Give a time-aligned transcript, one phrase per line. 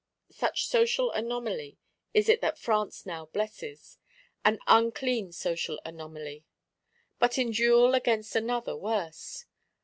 [0.31, 1.77] Such Social Anomaly
[2.11, 3.99] is it that France now blesses.
[4.43, 6.43] An unclean Social Anomaly;
[7.19, 9.45] but in duel against another worse!